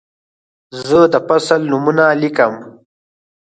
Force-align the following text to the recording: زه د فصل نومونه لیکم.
زه 0.87 0.99
د 1.13 1.15
فصل 1.27 1.61
نومونه 1.71 2.03
لیکم. 2.21 2.53